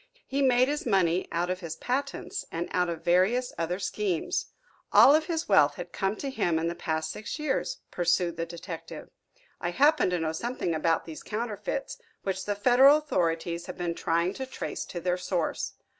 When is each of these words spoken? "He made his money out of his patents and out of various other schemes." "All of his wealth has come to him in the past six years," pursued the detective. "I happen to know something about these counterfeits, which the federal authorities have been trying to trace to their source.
"He 0.25 0.41
made 0.41 0.67
his 0.67 0.87
money 0.87 1.27
out 1.31 1.51
of 1.51 1.59
his 1.59 1.75
patents 1.75 2.43
and 2.51 2.67
out 2.71 2.89
of 2.89 3.03
various 3.03 3.53
other 3.59 3.77
schemes." 3.77 4.47
"All 4.91 5.13
of 5.13 5.25
his 5.25 5.47
wealth 5.47 5.75
has 5.75 5.85
come 5.91 6.15
to 6.15 6.31
him 6.31 6.57
in 6.57 6.67
the 6.67 6.73
past 6.73 7.11
six 7.11 7.37
years," 7.37 7.77
pursued 7.91 8.35
the 8.35 8.47
detective. 8.47 9.11
"I 9.59 9.69
happen 9.69 10.09
to 10.09 10.17
know 10.19 10.31
something 10.31 10.73
about 10.73 11.05
these 11.05 11.21
counterfeits, 11.21 11.99
which 12.23 12.45
the 12.45 12.55
federal 12.55 12.97
authorities 12.97 13.67
have 13.67 13.77
been 13.77 13.93
trying 13.93 14.33
to 14.33 14.47
trace 14.47 14.85
to 14.85 14.99
their 14.99 15.17
source. 15.19 15.73